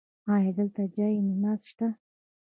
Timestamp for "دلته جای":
0.57-1.21